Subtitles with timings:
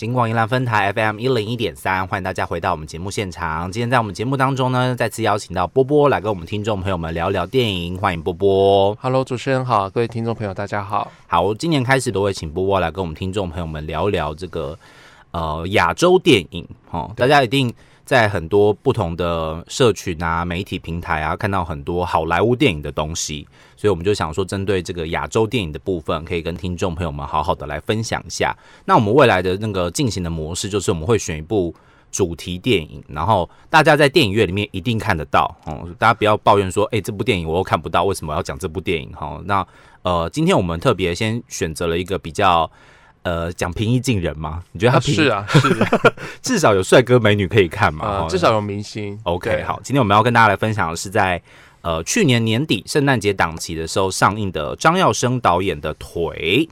[0.00, 3.70] 金广宜兰分台 FM 一零一点三，欢迎大家回到我们节目现场。
[3.70, 8.96] 今天在我们节目当中呢，再次邀请到波波来跟我们听众朋友们聊聊电影，欢迎波波。
[8.98, 11.12] Hello，主持人好，各位听众朋友，大家好。
[11.26, 14.78] 好，今年开始都会请波波来跟我们听众朋友们聊聊这个
[15.32, 17.70] 呃亚洲电影哦，大家一定。
[18.10, 28.52] 在很多不同的社群啊、媒体平台啊，看到很多好莱坞电影的东西，所以我们就想说，针对这个亚洲电影的部分，可以跟听众朋友们好好的来分享一下。
[28.84, 31.72] 那我们未来的那个进行的模式，就是我们会选一部
[32.10, 35.88] 主题电影，然后大家在电影院里面一定看得到哦。
[35.96, 39.12] 大家不要抱怨说，哎、这部电影我又看不到，为什么要讲这部电影？
[39.12, 39.64] 哈，那
[40.02, 42.68] 呃，今天我们特别先选择了一个比较。
[43.22, 44.62] 呃，讲平易近人吗？
[44.72, 45.68] 你觉得他平、是啊，是
[46.40, 48.26] 至少有帅哥美女可以看嘛？
[48.28, 49.18] 至少有明星。
[49.24, 51.40] OK，好，今天我们要跟大家来分享的是在
[51.82, 56.66] 呃去年年底圣诞节档期的时候上映的张耀升导演的《腿》。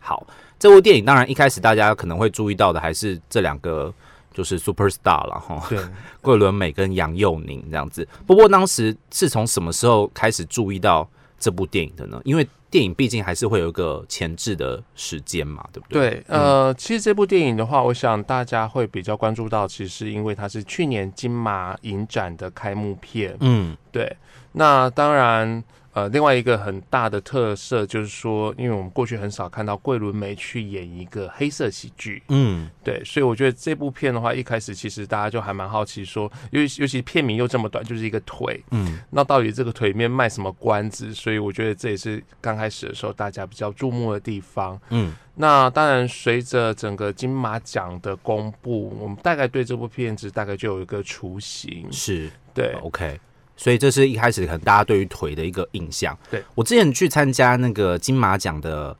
[0.00, 0.26] 好，
[0.58, 3.92] 这部电影当然一开始大家可能会注意到的还是这两个
[4.34, 5.78] 就是 super star 了哈，对，
[6.20, 8.06] 桂纶镁跟杨佑宁这样子。
[8.26, 12.20] 不过当时是从什么时候开始注意到这部电影的呢？
[12.24, 16.10] 因为电影毕竟还是会有一个前置的时间嘛，对不对？
[16.10, 23.36] 对，呃，其实这部电影的话，我想大家会比较关注到，其实是因为它是去年金马影展的开幕片。
[23.40, 24.16] 嗯，对，
[24.52, 25.62] 那当然，
[25.92, 41.12] 呃，另外一个很大的特色就是说，因为我们过去很少看到桂纶镁去演一个黑色喜剧，嗯，对，所以我觉得这部片的话，一开始其实大家就还蛮好奇说，尤其尤其片名又这么短，就是一个腿，嗯，那到底这个腿里面卖什么关子？
[41.12, 44.80] 所以我觉得这也是刚开始的时候大家比较注目的地方。
[44.88, 51.86] 嗯，那当然，随着整个金马奖的公布，我们大概对这部片子大概就有一个雏形。
[51.92, 52.30] 是。
[52.54, 53.18] 对，OK，
[53.56, 56.16] 所以这是一开始可能大家对于腿的一个印象。
[56.30, 56.42] 对。
[56.54, 58.96] 我之前去参加那个金马奖的，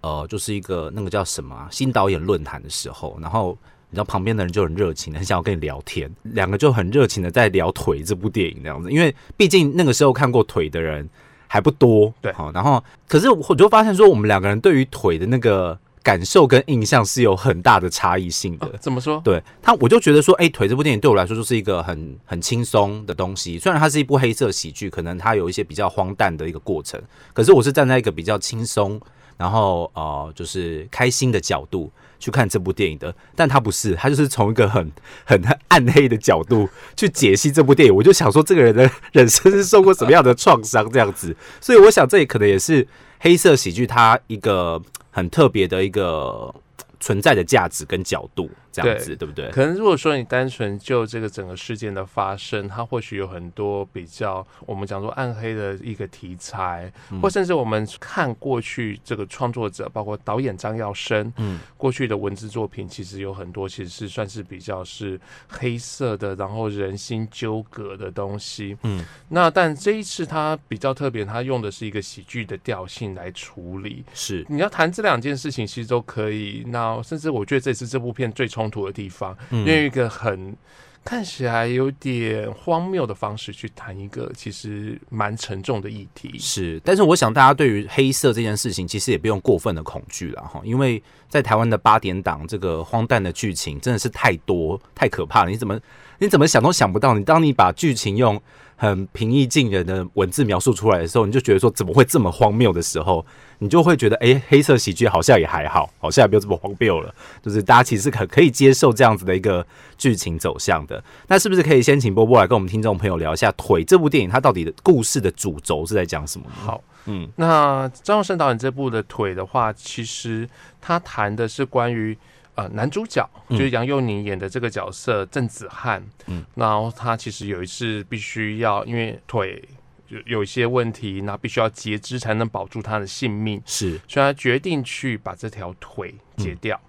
[0.00, 3.56] 呃，就是一个那个叫什么啊、新导演论坛的时候，然后
[3.90, 11.08] 你知道旁边的人就很热情，很想要跟你聊天，两个就很热情的在聊腿这部电影这样子，因为毕竟那个时候看过腿的人
[11.46, 12.32] 还不多，对。
[12.32, 18.66] 好，然后可是我就发现说，我们两个人对于腿的那个感受跟印象是有很大的差异性的。
[18.68, 19.20] 哦怎么说？
[19.24, 23.58] 对他，我就觉得说，哎、腿这部电影对我来说就是一个很很轻松的东西。
[23.58, 27.02] 虽然它是一部黑色喜剧，可能它有一些比较荒诞的一个过程，
[27.32, 29.00] 可是我是站在一个比较轻松，
[29.36, 31.90] 然后呃，就是开心的角度
[32.20, 33.12] 去看这部电影的。
[33.34, 34.92] 但他不是，他就是从一个很
[35.26, 37.92] 很暗黑的角度去解析这部电影。
[37.92, 41.34] 我就想说，这个人的人生是受过什么样的创伤这样子。
[41.60, 42.86] 所以我想，这也可能也是
[43.18, 44.80] 黑色喜剧它一个
[45.16, 46.54] 很特别的一个
[47.00, 48.50] 存在的价值跟角度，
[48.82, 49.50] 这样子对不对？
[49.50, 68.76] 可能如果说你单纯就这个整个事件的发生，它或许有很多比较我们讲说暗黑的一个题材，嗯或甚至我们看过去这个创作者，包括导演张耀生，嗯，过去的文字作品其实有很多其实是算是比较是黑色的，然后人心纠葛的东西。
[68.82, 74.04] 嗯，那但这一次它比较特别，它用的是一个喜剧的调性来处理。
[74.14, 76.64] 是你要谈这两件事情，其实都可以。
[76.66, 80.56] 那甚至我觉得这次这部片最冲突的地方，嗯用一个很
[81.04, 86.36] 看起来有点荒谬的方式去谈一个其实蛮沉重的议题。
[86.36, 95.78] 是，但是我想大家对于黑色这件事情，其实也不用过分的恐惧了哈，因为在台湾的八点档这个荒诞的剧情真的是太多太可怕了，你怎么
[96.18, 98.40] 你怎么想都想不到，你当你把剧情用
[98.76, 103.24] 很平易近人的文字描述出来的时候，你就觉得说怎么会这么荒谬的时候，
[103.58, 109.66] 你就会觉得哎、诶黑色喜剧好像也还好，好像也没有这么荒谬了，就是大家其实可可以接受这样子的一个
[109.96, 111.02] 剧情走向的。
[111.26, 116.52] 那是不是可以先请波波来跟我们听众朋友聊一下《腿》这部电影，它到底的故事的主轴是在讲什么呢？
[116.56, 120.46] 好，嗯那张耀升导演这部的腿的话，其实
[120.80, 122.16] 他谈的是关于
[122.56, 123.56] 呃男主角，嗯。
[123.56, 129.62] 就是杨佑宁演的这个角色郑子翰，嗯，然后他其实有一次必须要因为腿
[130.08, 134.00] 有有一些问题，那必须要截肢才能保住他的性命，是。
[134.08, 136.76] 所以他决定去把这条腿截掉。
[136.76, 136.82] 对，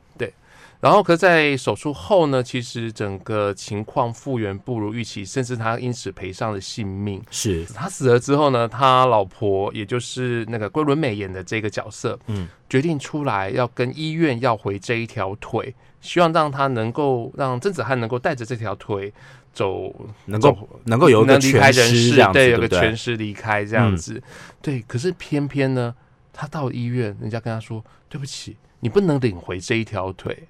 [0.80, 7.20] 然后可是在手术后呢，其实整个情况复原不如预期，甚至他因此赔上了性命。
[7.32, 19.12] 是，他死了之后呢，他老婆也就是那个桂纶镁演的这个角色，嗯，决定出来要跟医院要回这一条腿，希望让他能够让甄子汉能够带着这条腿
[19.54, 19.92] 走，
[20.26, 24.22] 能够能够有一个能离开全人世尸对，有个全尸离开这样子，
[24.62, 24.80] 对。
[24.82, 25.96] 可是偏偏呢，
[26.32, 30.44] 他到医院，人家跟他说：“对不起，你不能领回这一条腿。”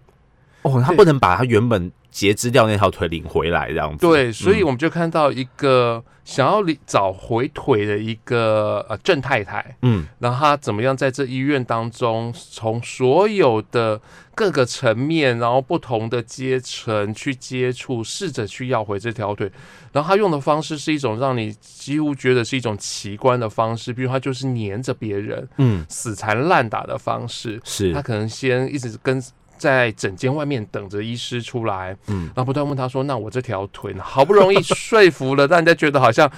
[0.68, 4.06] 哦，他不能把他原本截肢掉那条腿领回来，这样子。
[4.06, 14.02] 对，所以嗯我们就看到一个想要理找回腿的一个呃郑太太，嗯然后她怎么样在这医院当中，从所有的
[14.34, 19.52] 各个层面，然后不同的阶层去接触，试着去要回这条腿。
[19.92, 27.60] 然后她用的方式是一种让你几乎觉得是一种奇观的方式，比如她就是黏着别人，嗯，死缠烂打的方式。
[27.64, 29.22] 是她可能先一直跟
[29.58, 36.32] 在诊间外面等着医师出来，嗯然后不断问他说：“那我这条腿呢？”好不容易说服了，让人家觉得好像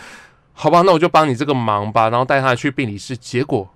[0.54, 3.68] 好吧，那我就帮你这个忙吧，然后带他去病理室，结果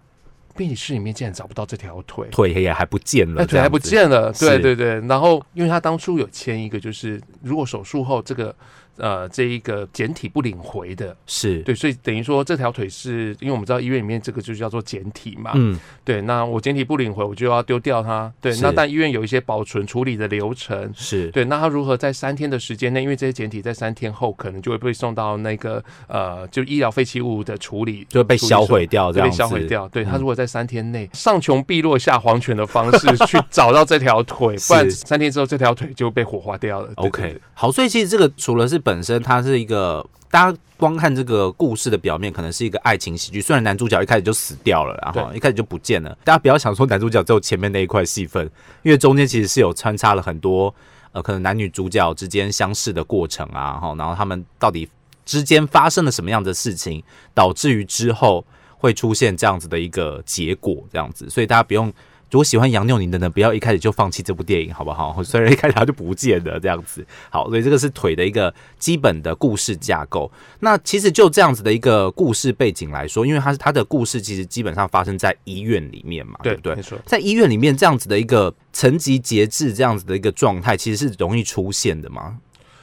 [0.56, 2.28] 病理室里面竟然找不到这条腿。
[2.32, 3.80] 腿也还不见了，哎，腿还不。
[3.80, 5.00] 见了，对对对。
[5.08, 8.56] 然后，因为他当初有签一个，就是如果手术后这个
[8.98, 18.32] 呃这一个简体不领回的，是，对，所以等于说这条腿是因为我们知道医院里面这个就叫做简体嘛，嗯对，那我简体不领回，我就要丢掉它。
[18.42, 20.92] 对，那但医院有一些保存处理的流程。
[20.96, 29.88] 是，对，那他如何在三天的时间内，因为这些简体在三天后可能就会被送到那个呃，就医疗废弃物的处理，就会被销毁掉，这样子销毁掉。
[29.90, 36.92] 对他嗯如果在三天内上穷碧落下黄泉的方式 去找到这条腿，不然三天之后这条腿就被火化掉了。
[36.96, 43.42] OK，对好，所以其实这个除了是本身它是一个，大家光看这个故事的表面，可能是一个爱情喜剧。
[43.42, 48.44] 虽然男主角一开始就死掉了，然后一开始就不见了，大家不要想说男主角只有前面那一块戏份，
[48.82, 50.74] 因为中间其实是有穿插了很多
[51.14, 54.90] 呃，可能男女主角之间相识的过程啊，哈，然后他们到底
[55.26, 57.02] 之间发生了什么样的事情，
[57.34, 58.46] 导致于之后
[58.78, 61.92] 会出现这样子的一个结果，这样子，所以大家不用。
[62.34, 65.16] 如果喜欢杨佑宁的呢，不要一开始就放弃这部电影，好不好？
[65.22, 70.32] 虽然一开始他就不见了这样子，好，所以这个是腿的一个基本的故事架构。
[70.62, 76.82] 那其实就这样子的一个故事背景来说，因为它是它的故事其实基本上发生在医院里面嘛，对对不对没？
[76.82, 76.98] 错。
[77.06, 82.40] 在医院里面这样子的一个层级节制这样子的一个状态，其实是容易出现的嘛？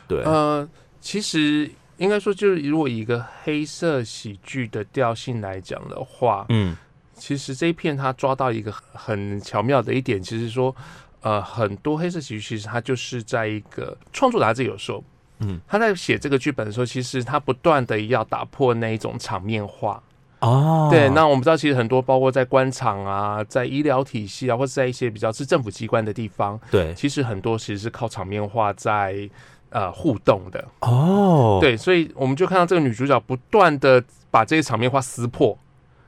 [0.06, 0.68] 对，呃，
[1.00, 6.76] 其实应该说，就是如果以一个黑色喜剧的调性来讲的话，嗯，
[7.20, 10.74] 其实这一片他抓到一个很巧妙的一点，其实说，
[11.20, 15.04] 呃，很多黑色喜剧其实它就是在一个创作者他自己有说，
[15.40, 20.02] 嗯，他在写这个剧本的时候，其实他不断的要打破那一种场面化。
[20.40, 29.28] 哦，对，那我们知道，其实很多包括在官场啊，在医疗体系啊，或者在一些比较是政府机关的地方，对，其实很多其实是靠场面化在
[29.68, 30.66] 呃互动的。
[30.80, 35.58] 哦，，对，所以我们就看到这个女主角不断的把这些场面化撕破，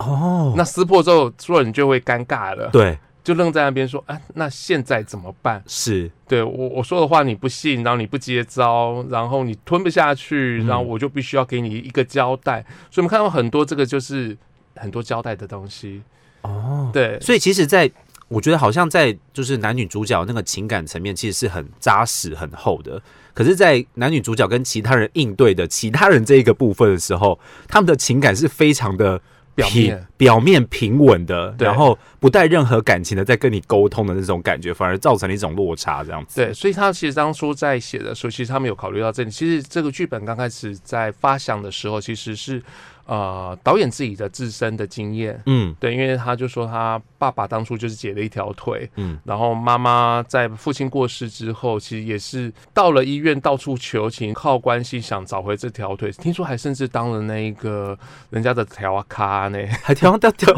[0.02, 5.62] 哦，那撕破之后，所有人就会尴尬了，对，就愣在那边说：“啊，那现在怎么办？
[5.66, 12.64] 是，对我我说的话你不信，然后你不接招，然后你吞不下去，嗯然后我就必须要给你一个交代。
[12.90, 14.36] 所以我们看到很多这个就是
[14.76, 16.02] 很多交代的东西。
[16.42, 17.88] 哦，对，所以其实在，
[18.26, 23.00] 我觉得好像在就是男女主角那个情感层面，其实是很扎实、很厚的。
[23.32, 27.38] 可是，在男女主角跟其他人应对的其他人这一个部分的时候，
[27.68, 29.22] 他们的情感是非常的平
[29.54, 36.36] 表面表面平稳的，然后不带任何感情的在跟你沟通的那种感觉，反而造成了一种落差，这样子。
[36.42, 39.30] 对，所以他其实当初在写的时候，其实他们有考虑到这里。
[39.30, 42.62] 其实这个剧本刚开始在发想的时候，其实是
[43.06, 45.40] 呃导演自己的自身的经验。
[45.46, 45.74] 嗯。
[45.80, 56.10] 对，因为他就说他爸爸当初就是截了一条腿，嗯，然后妈妈在父亲过世之后，其实也是到了医院到处求情，靠关系想找回这条腿。
[56.12, 57.98] 听说还甚至当了那一个
[58.30, 60.52] 人家的条咖呢，还调到调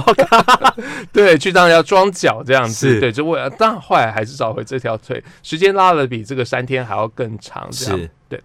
[1.12, 8.08] 对，去当人家装脚这样子，对，就为了，但后来还是找回这条腿，时间拉的比这个三天还要更长，这样。
[8.28, 8.42] 对。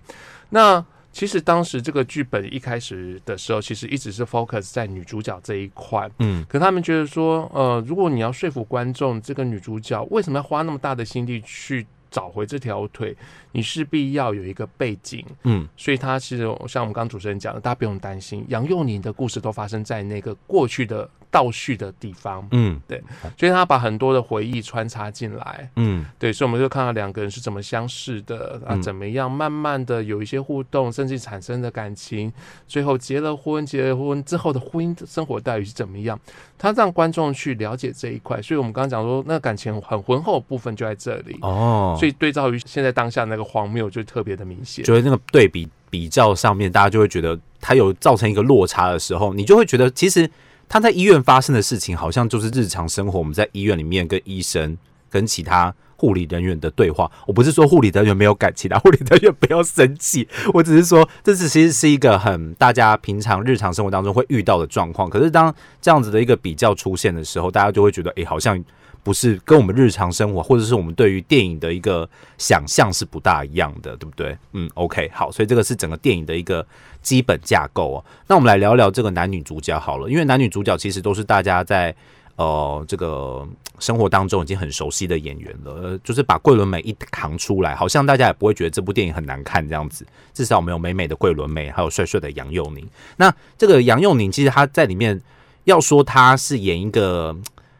[0.49, 6.09] 那其实当时这个剧本一开始的时候，其实一直是 focus 在女主角这一块。
[6.19, 13.15] 嗯可他们觉得说，呃，如果你要说服观众，这个女主角为什么要花那么大的心力去找回这条腿？
[13.51, 23.01] 你势必要有一个背景，嗯所以他其实像我们刚刚主持人讲的，大家不用担心，杨佑宁的故事都发生在那个过去的倒叙的地方，嗯对
[23.37, 25.69] 所以他把很多的回忆穿插进来。
[25.75, 32.31] 嗯对，所以我们就看到两个人是怎么相识的啊，嗯怎么样慢慢的有一些互动，甚至产生的感情，
[32.67, 36.19] 最后结了婚，结了婚之后的婚姻生活待遇是怎么样？
[36.57, 44.83] 他让观众去了解这一块，所以我们刚刚讲说，那感情很浑厚的部分就在这里，哦，所以对照于现在当下那个荒谬，就特别的明显。
[44.83, 50.29] 觉得那个对比比较上面，大家就会觉得它有造成一个落差的时候，你就会觉得其实
[50.69, 54.77] 他在医院发生的事情，好像就是日常生活我们在医院里面跟医生
[55.09, 57.11] 跟其他护理人员的对话。
[57.25, 65.09] 我不是说护理人员没有感情啊，护理人员不要生气，我只是说这是其实是一个很大家平常日常生活当中会遇到的状况。
[65.09, 68.63] 可是当这样子的一个比较出现的时候，大家就会觉得，诶，好像
[69.03, 74.37] 不是跟我们日常生活或者是我们对于电影的一个想象是不大一样的，对不对？
[74.53, 76.65] 嗯，OK，好，所以这个是整个电影的一个
[77.01, 78.05] 基本架构哦。
[78.27, 81.95] 那我们来聊聊这个男女主角好了，因为男女主角其实都是大家在
[82.35, 83.47] 呃这个
[83.79, 90.05] 生活当中已经很熟悉的演员了，就是把桂纶镁一扛出来，好像大家也不会觉得这部电影很难看这样子。
[90.33, 92.87] 至少我们有美美的桂纶镁，还有帅帅的杨佑宁。
[93.17, 95.21] 那这个杨佑宁其实他在里面
[95.65, 97.35] 要说他是演一个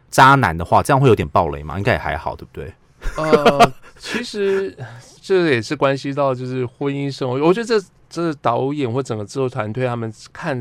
[0.10, 1.78] 渣男的话，这样会有点暴雷吗？
[1.78, 2.74] 应该也还好，对不对？
[3.18, 4.78] 呃， 其实
[5.22, 10.60] 这也是关系到就是婚姻生活，我觉得这这导演或整个制作团队他们看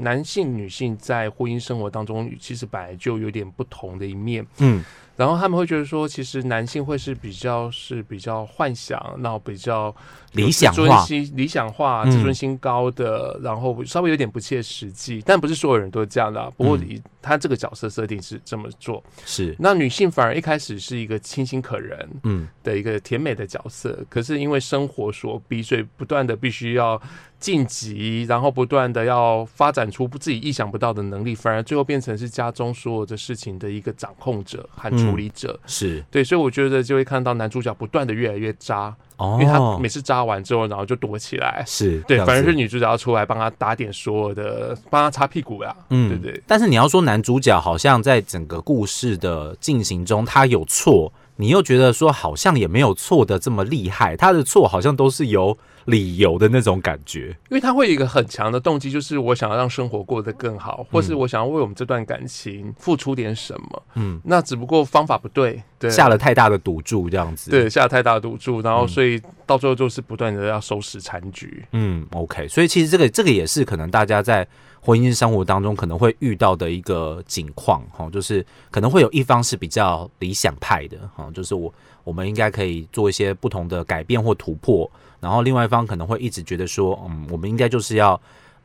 [0.00, 4.46] 男性女性在婚姻生活当中，其实本来就有点不同的一面。
[4.58, 4.84] 嗯，
[5.20, 9.94] 然后他们会觉得说，其实男性会是比较是比较幻想，然后比较
[10.32, 12.10] 理想尊化心、理想化、嗯。
[12.10, 15.22] 自尊心高的，然后稍微有点不切实际。
[15.26, 16.88] 但不是所有人都这样的啊、不过嗯。
[16.88, 19.04] 以他这个角色设定是这么做。
[19.26, 22.48] 是，那女性反而一开始是一个清新可人嗯。
[22.62, 26.98] 的一个甜美的角色，可是因为生活所逼，所以不断的必须要
[27.40, 35.58] 晋级，然后不断的要发展出自己意想不到的能力，反而最后变成是家中所有的事情的一个掌控者和处理者。
[35.66, 41.64] 是对，所以我觉得就会看到男主角不断的越来越渣，哦因为他每次渣完之后，然后就躲起来。
[41.66, 45.74] 是对反而是女主角要出来帮他打点所有的，帮他擦屁股呀。
[45.88, 46.42] 嗯对不对？
[46.46, 55.56] 但是你要说男主角好像在整个故事的进行中他有错，你又觉得说好像也没有错的这么厉害，他的错好像都是有
[55.90, 57.36] 理由的那种感觉。
[57.48, 63.82] 因为他会有一个很强的动机，就是我想要让生活过得更好，或是我想要为我们这段感情付出点什么。
[63.94, 67.50] 嗯，那只不过方法不对，对，下了太大的赌注这样子。
[67.50, 71.64] 对下了太大的赌注，然后嗯所以到最后就是不断的要收拾残局。
[71.72, 74.46] 嗯，OK，所以其实这个这个也是可能大家在
[74.82, 81.72] 婚姻生活当中可能会遇到的一个景况哈，就是可能会有一方是比较理想派的哈，就是我
[82.02, 88.18] 我们应该可以做一些不同的改变或突破，然后另外一方可能会一直觉得说，嗯，我们应该就是要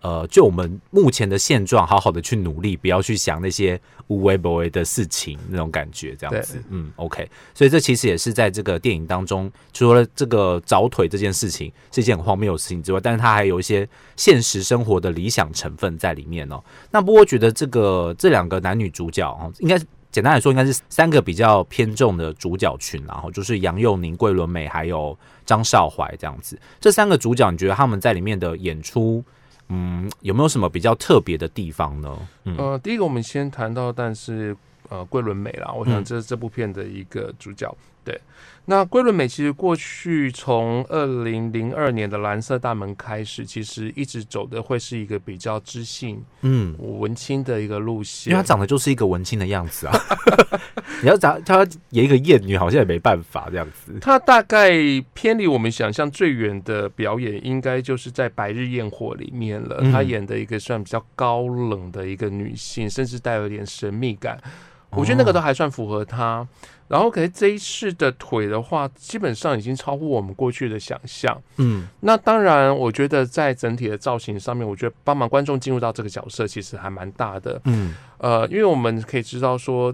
[0.06, 7.28] 呃，就我们目前的现状，好好的去努力，不要去想那些无为不为的事情，那种感觉，这样子，嗯，OK。
[7.56, 16.64] 所以这其实也是在这个电影当中，除了这个找腿这件事情是一件很荒谬的事情之外，但是它还有一些现实生活的理想成分在里面哦。
[16.92, 19.76] 那不过觉得这个这两个男女主角哦，应该
[20.12, 26.60] 简单来说，应该是三个比较偏重的主角群，然后就是杨佑宁、桂纶镁还有张少怀这样子。
[26.80, 29.24] 这三个主角，你觉得他们在里面的演出？
[29.70, 32.18] 嗯，有没有什么比较特别的地方呢？
[32.44, 34.56] 嗯呃，第一个我们先谈到，但是
[34.90, 37.76] 呃，桂纶镁啦，我想嗯这是这部片的一个主角。
[38.06, 38.22] 对，
[38.66, 48.32] 那桂纶镁其实过去从二零零二年的《蓝色大门》开始，其实一直走的会是一个比较知性、嗯，文青的一个路线。
[48.32, 49.94] 因为她长得就是一个文青的样子啊。
[51.02, 53.98] 你要长她演一个艳女，好像也没办法这样子。
[54.00, 54.72] 她大概
[55.14, 59.80] 偏离我们想象最远的表演，应该就是在《白日焰火》里面了。
[59.82, 64.38] 嗯他演的一个算比较高冷的一个女性，甚至带有点神秘感。
[64.96, 66.48] 我觉得那个都还算符合他。
[66.88, 71.42] 然后，可是这一次的腿的话，基本上已经超乎我们过去的想象。
[71.58, 77.60] 嗯那当然，我觉得在整体的造型上面，我觉得帮忙观众进入到这个角色其实还蛮大的。
[77.66, 79.92] 嗯呃，因为我们可以知道说，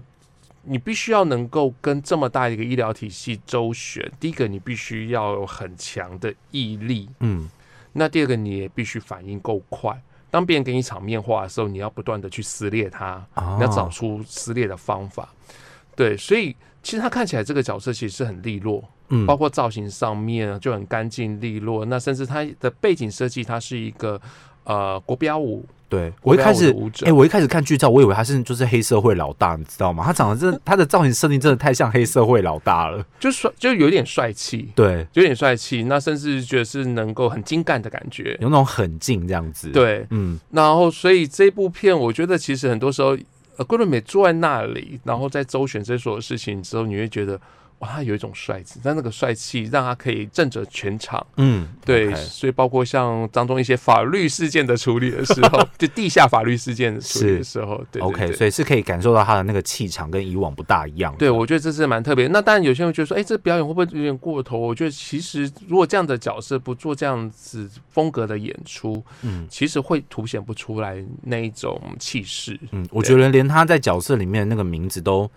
[0.64, 4.12] 你必须要能够跟这么大一个医疗体系周旋。
[4.20, 7.48] 第一个，你必须要有很强的毅力；嗯
[7.94, 9.98] 那第二个，你也必须反应够快。
[10.32, 15.28] 当别人给你场面话的时候，你要不断的去撕裂它，哦你要找出撕裂的方法。
[15.94, 21.84] 对，所以其实他看起来这个角色其实是很利落，嗯包括造型上面就很干净利落。
[21.84, 24.18] 那甚至他的背景设计，它是一个
[24.64, 30.02] 呃国标舞，对我一开始哎、我一开始看剧照，我以为他是就是黑社会老大，你知道吗？
[30.02, 33.04] 他长得真的，他的造型设定真的太像黑社会老大了。
[33.20, 34.70] 就帅，就有点帅气。
[34.74, 38.38] 对，有点帅气，那甚至觉得是能够很精干的感觉。
[38.40, 43.14] 有那种狠劲这样子。，对，嗯然后所以这部片，我觉得其实很多时候，
[43.58, 47.38] 呃，桂纶镁坐在那里，然后在周旋这所有事情之后，你会觉得
[47.82, 51.24] 哇，他有一种帅气，但那个帅气让他可以震慑全场。
[51.36, 61.12] 嗯，对所以包括像当中一些法律事件的处理的时候， 就地下法律事件的处理的时候，对对 OK，所以是可以感受到他的那个气场跟以往不大一样。
[61.18, 62.28] 对，我觉得这是蛮特别。
[62.28, 64.56] 那当然，有些人会觉得说，哎、这表演会不会有点过头？
[64.56, 72.56] 我觉得其实如果这样的角色不做这样子风格的演出，嗯其实会凸显不出来那一种气势。
[72.70, 75.28] 嗯，我觉得连他在角色里面那个名字都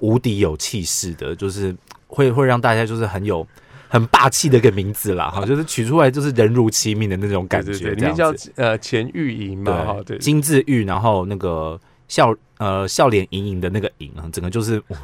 [0.00, 1.74] 无敌有气势的，就是
[2.06, 3.46] 会会让大家就是很有
[3.88, 8.34] 很霸气的一个名字啦，哈，就是取出来就是人如其名的那种感觉，对对对，里这面叫。
[8.56, 14.98] 呃钱玉莹嘛，哈，对，金智玉，然后那个笑呃笑脸盈盈的那个盈啊，整个就是哇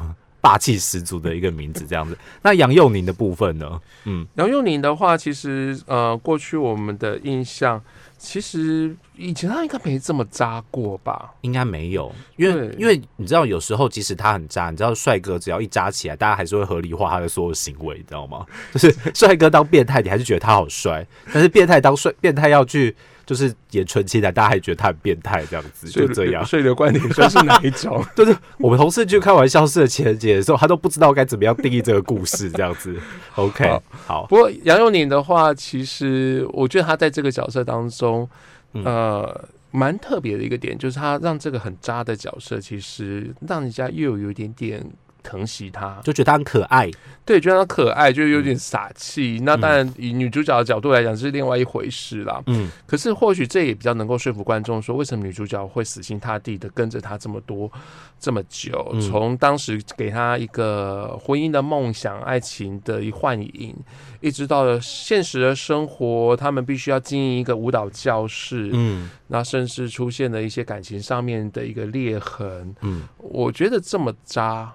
[0.45, 2.15] 霸气十足的一个名字这样子。
[2.43, 3.81] 那杨佑宁的部分呢？
[4.03, 7.81] 嗯，杨佑宁的话，其实呃，过去我们的印象，
[8.19, 11.33] 其实以前他应该没这么渣过吧？
[11.41, 18.45] 应该没有，因为因为你知道，有时候即使他很渣，你知道帅哥只要一渣起来，大家还是会合理化他的所有行为，你知道吗？
[18.71, 26.45] 就是帅哥当变态，你还是觉得他好帅；但是变态当帅，变态要去就是演纯情男，大家还觉得他很变态，这样子就这样。
[26.45, 28.05] 所以刘冠廷说是哪一种？
[28.15, 32.95] 就是我们同事去开玩笑式的情人节的时候，他都不知道该怎么样定义这个故事，这样子。
[33.35, 38.29] OK，好好，不过杨佑宁的话，其实我觉得他在这个角色当中，
[38.73, 44.85] 嗯呃，蛮特别的一个点，就是他让这个很渣的角色，其实让人家又有一点点
[45.25, 46.89] 疼惜她，就觉得她很可爱。
[47.25, 49.39] 对，觉得她可爱，就有嗯点傻气。
[49.41, 52.39] 那当然，以女主角的角度来讲是另外一回事啦。
[52.45, 57.71] 嗯，可是或许这也比较能够说服观众，说为什么女主角会死心塌地的跟着他这么多
[58.19, 63.75] 这么久，嗯从当时给他一个婚姻的梦想、爱情的一幻影，
[64.21, 72.75] 一直到了现实的生活，他们必须要经营一个舞蹈教室，嗯那甚至出现了一些感情上面的一个裂痕。
[72.81, 74.71] 嗯，我觉得这么渣。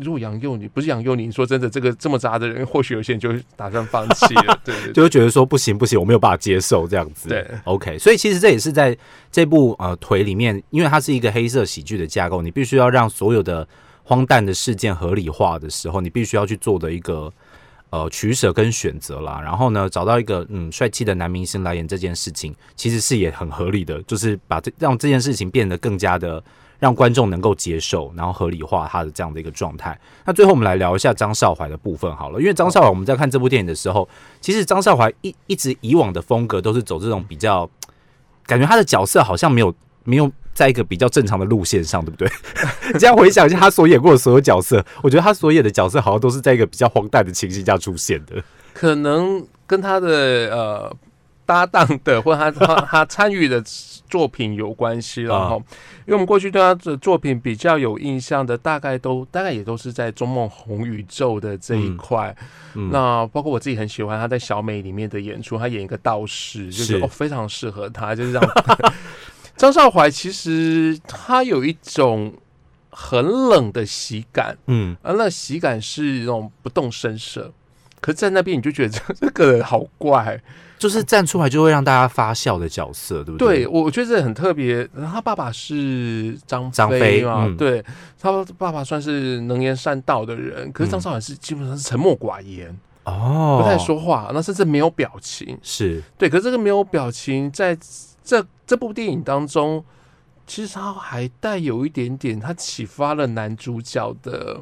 [0.00, 4.58] 如果杨佑宁不是杨佑宁，说真的，这个这么渣的人，或许有些人就打算放弃了。
[4.64, 7.28] 对就会觉得说不行不行，我没有办法接受这样子。
[7.28, 8.96] 对，OK，所以其实这也是在
[9.30, 13.66] 这部呃腿里面，因为它是一个黑色喜剧的架构，你必须要让所有的
[14.02, 17.32] 荒诞的事件合理化的时候，你必须要去做的一个
[17.90, 19.40] 呃取舍跟选择啦。
[19.40, 26.42] 然后呢，找到一个嗯帅气的男明星来演这件事情，其实是也很合理的，就是把这让这件事情变得更加的。
[26.84, 29.98] 让观众能够接受，然后合理化他的这样的一个状态。
[30.26, 34.06] 那最后我们来聊一下张少怀的部分好了，因为张少怀我们在看这部电影的时候，
[34.38, 37.66] 其实张少怀一一直以往的风格都是走这种比较，
[38.44, 39.74] 感觉他的角色好像没有
[40.04, 42.28] 没有在一个比较正常的路线上，对不对？
[42.92, 48.44] 你这样回想一下他所演过的所有角色，我觉得他所演的角色好像都是在一个比较荒诞的情形下出现的。
[48.74, 50.08] 可能跟他的
[50.54, 50.96] 呃
[51.46, 53.62] 搭档的或者他 他他参与的
[54.08, 55.56] 作品有关系了啊哈。
[56.06, 62.34] 因为我们过去对他的作品比较有印象的，大概都大概也都是在中梦红宇宙的这一块。
[62.74, 68.42] 嗯那包括我自己很喜欢他在小美里面的演出，他演一个道士，就是是哦非常适合他，就是让
[69.56, 72.34] 张少怀其实他有一种
[72.90, 74.58] 很冷的喜感。
[74.66, 77.52] 嗯，而那喜感是那种不动声色，
[78.04, 80.38] 可是在那边你就觉得这 这个人好怪。
[80.76, 83.66] 就是站出来就会让大家发笑的角色，对不对对？
[83.68, 84.86] 我我觉得这很特别。
[84.94, 87.82] 他爸爸是张张飞飞嘛，嗯对
[88.20, 95.56] 他爸爸算是能言善道的人，可是张嗯韶涵是基本上是沉默寡言，哦，不太说话，那甚至没有表情。
[95.62, 97.74] 是对，可是这个没有表情，在
[98.22, 99.82] 这这部电影当中，
[100.46, 104.60] 其实他还带有一点点，他启发了男主角的，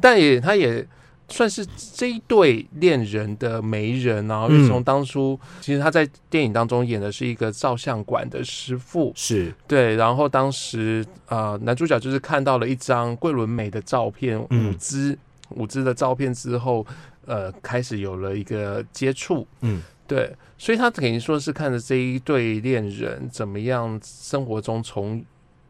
[0.00, 0.84] 但也他也
[1.28, 4.46] 算是这一对恋人的媒人啊。
[4.68, 14.70] 从当初，其实他在电影当中演的是一个照相馆的师傅，是，对，然后当时呃，男主角就是看到了一张桂纶镁的照片，嗯。
[14.70, 15.18] 舞姿
[15.50, 16.84] 舞姿的照片之后，
[17.26, 25.22] 呃，开始有了一个接触，嗯，对，所以他等于说是看着这一对恋人怎么样生活中从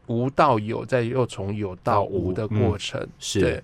[0.07, 3.39] 无到有，再又从有到无的过程，嗯是。
[3.39, 3.63] 对。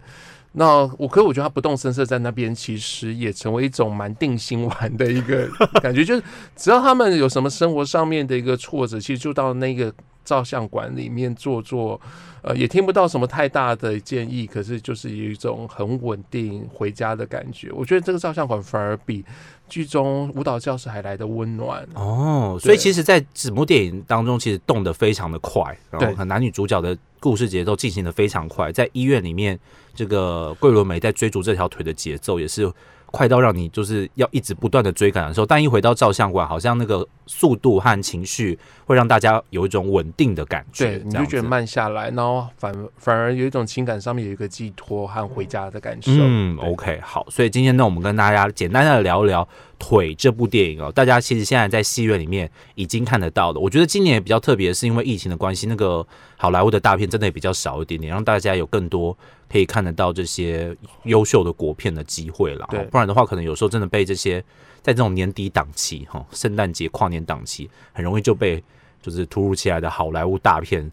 [0.53, 5.47] 那我，可是我觉得他不动声色在那边，其实也成为一种蛮定心丸的一个
[5.81, 6.23] 感觉，就是
[6.55, 9.93] 只要他们有什么生活上面的一个挫折，其实就到那个
[10.25, 11.99] 照相馆里面坐坐，
[12.41, 17.71] 呃，也听不到什么太大的建议，可是就是有一种很稳定回家的感觉。
[17.71, 19.23] 我觉得这个照相馆反而比
[19.71, 21.87] 剧中舞蹈教室还来的温暖。
[21.93, 28.69] 哦，所以其实，在整部电影当中，其实动得非常的快，然后和男女主角的故事节奏进行的非常快。
[28.69, 29.57] 在医院里面，
[29.95, 32.69] 这个桂纶镁在追逐这条腿的节奏也是
[33.11, 46.11] 快到让你就是要一直不断的追赶的时候，但一回到照相馆，好像那个速度和情绪会让大家有一种稳定的感觉，对，你就觉得慢下来，然后反反而有一种情感上面有一个寄托和回家的感受。
[46.13, 49.43] 嗯，OK，好，所以今天呢，我们跟大家简单的聊一聊
[49.81, 50.91] 《腿》这部电影哦。
[50.91, 53.59] 大家其实现在在戏院里面已经看得到的。
[53.59, 56.05] 我觉得今年也比较特别，是因为疫情的关系，那个
[56.37, 59.17] 好莱坞的大片真的也比较少一点点，让大家有更多
[59.49, 62.67] 可以看得到这些优秀的国片的机会了。
[62.69, 64.39] 对不然的话，可能有时候真的被这些
[64.83, 68.63] 在这种年底档期哈，圣诞节、跨年档期，很容易就被
[69.01, 70.91] 就是突如其来的好莱坞大片。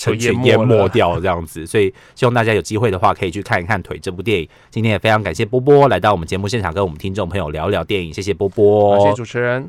[0.00, 4.48] 成群淹没掉这样子，所以希望大家有机会的话，可以去看一看《腿》这部电影。
[4.70, 9.68] 今天也非常感谢波波来到我们节目现场，跟我们听众朋友聊一聊电影，谢谢波波，好谢谢主持人。